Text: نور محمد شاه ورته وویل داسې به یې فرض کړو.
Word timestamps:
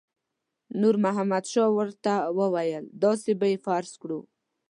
نور 0.81 0.95
محمد 1.05 1.43
شاه 1.53 1.69
ورته 1.77 2.13
وویل 2.39 2.83
داسې 3.03 3.31
به 3.39 3.45
یې 3.51 3.57
فرض 3.65 3.91
کړو. 4.01 4.19